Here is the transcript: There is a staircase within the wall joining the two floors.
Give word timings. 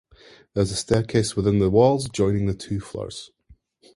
There 0.55 0.63
is 0.63 0.71
a 0.71 0.75
staircase 0.75 1.35
within 1.35 1.59
the 1.59 1.69
wall 1.69 1.99
joining 1.99 2.47
the 2.47 2.55
two 2.55 2.79
floors. 2.79 3.29